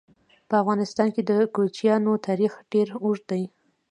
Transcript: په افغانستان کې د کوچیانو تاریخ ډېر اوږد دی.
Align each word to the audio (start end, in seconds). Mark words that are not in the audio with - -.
په 0.49 0.55
افغانستان 0.61 1.07
کې 1.15 1.21
د 1.29 1.31
کوچیانو 1.55 2.13
تاریخ 2.27 2.53
ډېر 2.71 2.87
اوږد 3.03 3.23
دی. 3.31 3.43